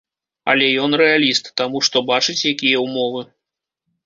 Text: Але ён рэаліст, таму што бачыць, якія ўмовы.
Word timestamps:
Але 0.53 0.69
ён 0.85 0.95
рэаліст, 1.01 1.51
таму 1.61 1.83
што 1.89 2.03
бачыць, 2.09 2.39
якія 2.53 2.81
ўмовы. 2.87 3.21